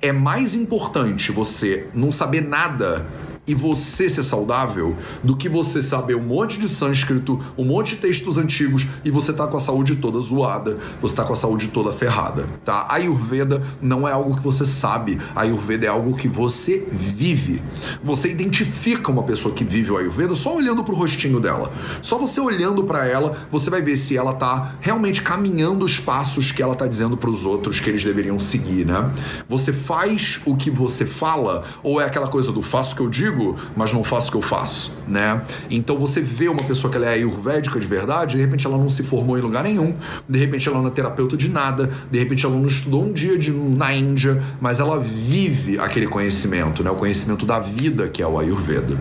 É 0.06 0.12
mais 0.12 0.54
importante 0.54 1.32
você 1.32 1.88
não 1.92 2.12
saber 2.12 2.42
nada 2.42 3.08
e 3.48 3.54
você 3.54 4.10
ser 4.10 4.24
saudável 4.24 4.96
do 5.24 5.36
que 5.36 5.48
você 5.48 5.84
saber 5.84 6.16
um 6.16 6.24
monte 6.24 6.60
de 6.60 6.68
sânscrito, 6.68 7.40
um 7.58 7.66
monte 7.66 7.96
de 7.96 8.02
textos 8.02 8.38
antigos 8.38 8.88
e 9.04 9.12
você 9.12 9.32
tá 9.32 9.48
com 9.48 9.58
a 9.58 9.60
saúde 9.60 9.96
toda 9.98 10.20
zoada, 10.20 10.78
você 11.02 11.16
tá 11.16 11.24
com 11.24 11.34
a 11.34 11.36
saúde 11.36 11.68
toda 11.68 11.94
ferrada, 11.94 12.48
tá? 12.64 12.86
A 12.90 12.96
Ayurveda 12.96 13.62
não 13.82 14.08
é 14.08 14.12
algo 14.12 14.36
que 14.36 14.44
você 14.44 14.66
sabe, 14.66 15.20
a 15.36 15.42
Ayurveda 15.42 15.86
é 15.86 15.90
algo 15.90 16.16
que 16.16 16.28
você 16.28 16.88
vive. 16.92 17.62
Você 18.04 18.32
identifica 18.32 19.12
uma 19.12 19.24
pessoa 19.24 19.54
que 19.54 19.64
vive 19.64 19.92
o 19.92 19.98
Ayurveda 19.98 20.34
só 20.34 20.56
olhando 20.56 20.84
pro 20.84 20.96
rostinho 20.96 21.40
dela. 21.40 21.72
Só 22.02 22.18
você 22.18 22.40
olhando 22.40 22.84
para 22.84 23.06
ela, 23.06 23.38
você 23.52 23.70
vai 23.70 23.82
ver 23.82 23.96
se 23.96 24.18
ela 24.18 24.34
tá 24.34 24.76
realmente 24.82 25.22
caminhando 25.22 25.86
os 25.86 26.00
passos 26.00 26.52
que 26.52 26.62
ela 26.62 26.76
tá 26.76 26.88
dizendo 26.88 27.16
para 27.16 27.30
os 27.30 27.46
outros 27.46 27.80
que 27.80 27.90
eles 27.90 28.04
deveriam 28.04 28.40
seguir, 28.40 28.86
né? 28.86 29.12
Você 29.48 29.72
faz 29.72 30.42
o 30.46 30.56
que 30.56 30.72
você 30.72 31.06
fala 31.06 31.64
ou 31.84 32.02
é 32.02 32.06
aquela 32.06 32.28
coisa 32.28 32.52
do 32.52 32.62
faço 32.62 32.94
o 32.94 32.96
que 32.96 33.02
eu 33.02 33.10
digo 33.10 33.35
digo, 33.36 33.56
mas 33.76 33.92
não 33.92 34.04
faço 34.04 34.30
o 34.30 34.32
que 34.32 34.38
eu 34.38 34.42
faço, 34.42 34.98
né? 35.08 35.42
Então 35.70 35.98
você 35.98 36.22
vê 36.22 36.48
uma 36.48 36.64
pessoa 36.64 36.90
que 36.90 36.98
ela 36.98 37.08
é 37.08 37.10
ayurvédica 37.10 37.80
de 37.80 37.86
verdade, 37.86 38.36
de 38.36 38.42
repente 38.42 38.66
ela 38.66 38.78
não 38.78 38.90
se 38.90 39.04
formou 39.04 39.38
em 39.38 39.42
lugar 39.42 39.64
nenhum, 39.64 39.96
de 40.28 40.40
repente 40.40 40.68
ela 40.68 40.82
não 40.82 40.88
é 40.88 40.92
terapeuta 40.92 41.36
de 41.36 41.50
nada, 41.50 41.92
de 42.10 42.18
repente 42.18 42.46
ela 42.46 42.56
não 42.56 42.68
estudou 42.68 43.04
um 43.04 43.12
dia 43.12 43.38
de, 43.38 43.52
na 43.52 43.94
Índia, 43.94 44.42
mas 44.62 44.80
ela 44.80 45.00
vive 45.00 45.78
aquele 45.78 46.08
conhecimento, 46.08 46.84
né? 46.84 46.90
O 46.90 46.96
conhecimento 46.96 47.46
da 47.46 47.60
vida 47.60 48.08
que 48.08 48.22
é 48.22 48.28
o 48.28 48.40
Ayurveda. 48.40 48.98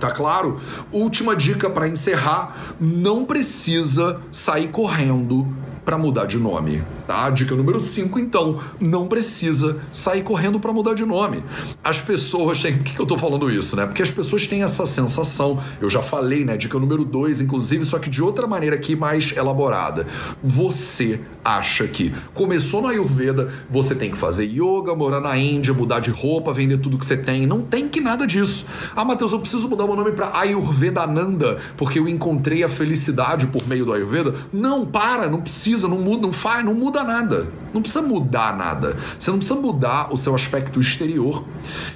Tá 0.00 0.10
claro? 0.10 0.58
Última 0.90 1.36
dica 1.36 1.70
para 1.70 1.86
encerrar: 1.86 2.74
não 2.80 3.24
precisa 3.24 4.20
sair 4.32 4.68
correndo 4.68 5.46
para 5.84 5.98
mudar 5.98 6.26
de 6.26 6.38
nome. 6.38 6.82
Tá? 7.06 7.28
Dica 7.30 7.54
número 7.54 7.80
5, 7.80 8.18
então, 8.18 8.60
não 8.80 9.06
precisa 9.06 9.80
sair 9.92 10.22
correndo 10.22 10.60
para 10.60 10.72
mudar 10.72 10.94
de 10.94 11.04
nome. 11.04 11.44
As 11.82 12.00
pessoas 12.00 12.60
têm. 12.62 12.72
Por 12.82 12.84
que, 12.84 13.00
eu 13.00 13.06
tô 13.06 13.18
falando 13.18 13.50
isso, 13.50 13.76
né? 13.76 13.86
Porque 13.86 14.02
as 14.02 14.10
pessoas 14.10 14.46
têm 14.46 14.62
essa 14.62 14.86
sensação, 14.86 15.62
eu 15.80 15.88
já 15.88 16.02
falei, 16.02 16.44
né? 16.44 16.56
Dica 16.56 16.78
número 16.78 17.04
2, 17.04 17.40
inclusive, 17.40 17.84
só 17.84 17.98
que 17.98 18.10
de 18.10 18.22
outra 18.22 18.46
maneira 18.46 18.76
aqui 18.76 18.94
mais 18.96 19.36
elaborada. 19.36 20.06
Você 20.42 21.20
acha 21.44 21.86
que 21.88 22.14
começou 22.34 22.82
no 22.82 22.88
Ayurveda, 22.88 23.52
você 23.68 23.94
tem 23.94 24.10
que 24.10 24.16
fazer 24.16 24.44
yoga, 24.44 24.94
morar 24.94 25.20
na 25.20 25.36
Índia, 25.36 25.74
mudar 25.74 26.00
de 26.00 26.10
roupa, 26.10 26.52
vender 26.52 26.78
tudo 26.78 26.98
que 26.98 27.06
você 27.06 27.16
tem. 27.16 27.46
Não 27.46 27.62
tem 27.62 27.88
que 27.88 28.00
nada 28.00 28.26
disso. 28.26 28.66
Ah, 28.94 29.04
Matheus, 29.04 29.32
eu 29.32 29.40
preciso 29.40 29.68
mudar 29.68 29.86
meu 29.86 29.96
nome 29.96 30.12
para 30.12 30.38
Ayurvedananda, 30.38 31.60
porque 31.76 31.98
eu 31.98 32.08
encontrei 32.08 32.62
a 32.62 32.68
felicidade 32.68 33.46
por 33.48 33.66
meio 33.66 33.84
do 33.84 33.92
Ayurveda. 33.92 34.34
Não, 34.52 34.86
para, 34.86 35.28
não 35.28 35.40
precisa, 35.40 35.71
não 35.88 35.98
muda, 35.98 36.22
não 36.22 36.32
faz, 36.32 36.64
não 36.64 36.74
muda 36.74 36.92
muda 36.92 37.02
nada. 37.02 37.48
Não 37.72 37.80
precisa 37.80 38.02
mudar 38.02 38.54
nada. 38.54 38.96
Você 39.18 39.30
não 39.30 39.38
precisa 39.38 39.58
mudar 39.58 40.12
o 40.12 40.16
seu 40.16 40.34
aspecto 40.34 40.78
exterior. 40.78 41.42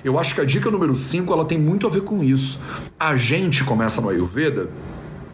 Eu 0.02 0.18
acho 0.18 0.34
que 0.34 0.40
a 0.40 0.44
dica 0.44 0.70
número 0.70 0.94
5 0.94 1.30
ela 1.32 1.44
tem 1.44 1.58
muito 1.58 1.86
a 1.86 1.90
ver 1.90 2.00
com 2.00 2.24
isso. 2.24 2.58
A 2.98 3.14
gente 3.16 3.62
começa 3.62 4.00
no 4.00 4.08
Ayurveda 4.08 4.70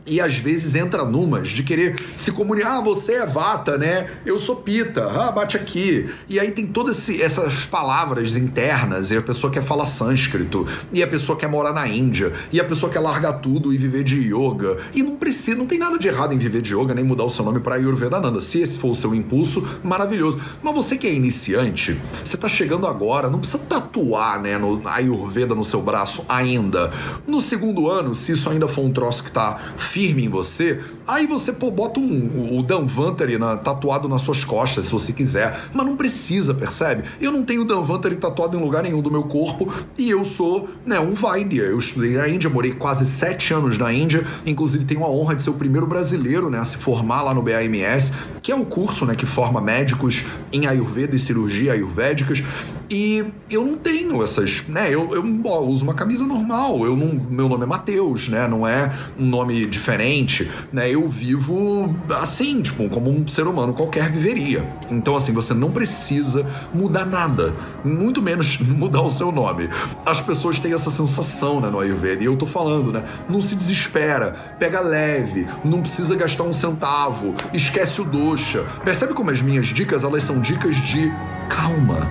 e 0.06 0.21
às 0.21 0.37
vezes 0.37 0.75
entra 0.75 1.04
numas 1.04 1.49
de 1.49 1.62
querer 1.62 1.97
se 2.14 2.32
comunicar, 2.32 2.78
ah, 2.78 2.80
você 2.80 3.14
é 3.14 3.26
vata, 3.26 3.78
né? 3.78 4.09
Eu 4.26 4.38
sou 4.38 4.56
pita, 4.56 5.04
ah, 5.06 5.30
bate 5.30 5.56
aqui. 5.56 6.09
E 6.28 6.40
aí 6.40 6.50
tem 6.50 6.66
todas 6.66 7.09
essas 7.09 7.64
palavras 7.64 8.37
internas, 8.37 9.11
e 9.11 9.16
a 9.16 9.23
pessoa 9.23 9.52
quer 9.52 9.62
falar 9.62 9.87
sânscrito, 9.87 10.66
e 10.92 11.02
a 11.02 11.06
pessoa 11.06 11.38
quer 11.38 11.49
morar 11.49 11.73
na 11.73 11.87
Índia, 11.87 12.32
e 12.52 12.61
a 12.61 12.64
pessoa 12.64 12.90
quer 12.90 13.00
largar 13.00 13.35
tudo 13.35 13.73
e 13.73 13.76
viver 13.76 14.02
de 14.02 14.18
yoga. 14.18 14.78
E 14.94 15.02
não 15.02 15.16
precisa, 15.16 15.56
não 15.56 15.66
tem 15.66 15.78
nada 15.78 15.99
de 15.99 16.09
errado 16.09 16.32
em 16.32 16.38
viver 16.38 16.62
de 16.62 16.75
yoga, 16.75 16.94
nem 16.94 17.04
mudar 17.04 17.25
o 17.25 17.30
seu 17.30 17.44
nome 17.44 17.61
para 17.61 17.76
Ayurvedananda. 17.76 18.40
Se 18.40 18.61
esse 18.61 18.78
for 18.78 18.90
o 18.90 18.94
seu 18.94 19.14
impulso, 19.14 19.66
maravilhoso. 19.82 20.40
Mas 20.62 20.75
você 20.75 20.97
que 20.97 21.06
é 21.06 21.14
iniciante, 21.14 22.00
você 22.25 22.37
tá 22.37 22.49
chegando 22.49 22.87
agora, 22.87 23.30
não 23.30 23.38
precisa 23.38 23.62
tatuar, 23.62 24.40
né, 24.40 24.59
no 24.59 24.80
Ayurveda 24.85 25.54
no 25.54 25.64
seu 25.64 25.82
braço 25.82 26.25
ainda. 26.28 26.92
No 27.26 27.40
segundo 27.40 27.88
ano, 27.88 28.14
se 28.14 28.32
isso 28.32 28.49
ainda 28.50 28.66
for 28.66 28.82
um 28.85 28.92
troço 28.92 29.25
que 29.25 29.32
tá 29.32 29.61
firme 29.93 30.25
em 30.25 30.29
você, 30.29 30.81
aí 31.07 31.27
você 31.27 31.53
pô, 31.53 31.71
bota 31.71 32.01
um, 32.01 32.59
o 32.59 32.63
Danvantari 32.63 33.37
na, 33.37 33.59
tatuado 33.59 34.09
nas 34.09 34.23
suas 34.23 34.43
costas, 34.43 34.87
se 34.87 34.93
você 34.93 35.13
quiser. 35.13 35.55
Mas 35.75 35.85
não 35.85 35.99
precisa, 35.99 36.55
percebe? 36.55 37.05
Eu 37.21 37.31
não 37.31 37.45
tenho 37.45 37.63
Danvantari 37.63 38.17
tatuado 38.17 38.57
em 38.57 38.63
lugar 38.63 38.83
nenhum 38.83 39.03
do 39.03 39.11
meu 39.11 39.25
corpo 39.25 39.71
e 39.99 40.09
eu 40.09 40.25
sou 40.25 40.71
né, 40.87 40.99
um 40.99 41.13
Vaidya. 41.13 41.65
Eu 41.65 41.79
estudei 41.79 42.13
na 42.13 42.27
Índia, 42.27 42.49
morei 42.49 42.73
quase 42.73 43.05
sete 43.05 43.53
anos 43.53 43.77
na 43.77 43.93
Índia, 43.93 44.27
inclusive 44.47 44.87
tenho 44.87 45.05
a 45.05 45.11
honra 45.11 45.35
de 45.35 45.43
ser 45.43 45.51
o 45.51 45.55
primeiro 45.55 45.87
brasileiro 45.87 46.49
né, 46.49 46.59
a 46.59 46.65
se 46.65 46.79
formar 46.79 47.21
lá 47.21 47.35
no 47.35 47.43
BAMS, 47.43 48.15
que 48.43 48.51
é 48.51 48.55
o 48.55 48.67
curso 48.67 49.07
né, 49.07 49.15
que 49.15 49.25
forma 49.25 49.61
médicos 49.61 50.25
em 50.53 50.67
Ayurveda 50.67 51.15
e 51.15 51.19
cirurgia 51.19 51.73
ayurvédicas. 51.73 52.43
E 52.91 53.25
eu 53.49 53.65
não 53.65 53.79
tenho 53.79 54.23
essas, 54.23 54.65
né? 54.69 54.89
Eu, 54.89 55.15
eu, 55.15 55.25
eu 55.25 55.53
uso 55.67 55.83
uma 55.83 55.95
camisa 55.95 56.27
normal. 56.27 56.85
Eu 56.85 56.95
não, 56.95 57.15
meu 57.31 57.49
nome 57.49 57.63
é 57.63 57.67
Matheus, 57.67 58.29
né? 58.29 58.47
Não 58.47 58.67
é 58.67 58.93
um 59.19 59.25
nome 59.25 59.65
diferente, 59.65 60.51
né? 60.71 60.91
Eu 60.91 61.09
vivo 61.09 61.95
assim, 62.21 62.61
tipo, 62.61 62.89
como 62.91 63.09
um 63.09 63.27
ser 63.27 63.47
humano 63.47 63.73
qualquer 63.73 64.11
viveria. 64.11 64.69
Então, 64.91 65.17
assim, 65.17 65.33
você 65.33 65.55
não 65.55 65.71
precisa 65.71 66.47
mudar 66.75 67.07
nada, 67.07 67.55
muito 67.83 68.21
menos 68.21 68.59
mudar 68.61 69.01
o 69.01 69.09
seu 69.09 69.33
nome. 69.33 69.71
As 70.05 70.21
pessoas 70.21 70.61
têm 70.61 70.75
essa 70.75 70.91
sensação, 70.91 71.61
né, 71.61 71.71
no 71.71 71.81
Ayurveda. 71.81 72.23
E 72.23 72.27
eu 72.27 72.37
tô 72.37 72.45
falando, 72.45 72.93
né? 72.93 73.05
Não 73.27 73.41
se 73.41 73.57
desespera, 73.57 74.33
pega 74.59 74.81
leve, 74.81 75.47
não 75.65 75.81
precisa 75.81 76.15
gastar 76.15 76.43
um 76.43 76.53
centavo, 76.53 77.35
esquece 77.55 78.03
o 78.03 78.05
doxa. 78.33 78.65
Percebe 78.85 79.12
como 79.12 79.31
as 79.31 79.43
minhas 79.43 79.67
dicas, 79.67 80.05
elas 80.05 80.23
são 80.23 80.41
dicas 80.41 80.77
de 80.77 81.12
calma 81.49 82.11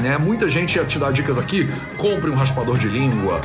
né? 0.00 0.18
Muita 0.18 0.48
gente 0.48 0.76
ia 0.76 0.84
te 0.84 0.98
dar 0.98 1.12
dicas 1.12 1.38
aqui: 1.38 1.68
compre 1.96 2.30
um 2.30 2.34
raspador 2.34 2.78
de 2.78 2.88
língua, 2.88 3.40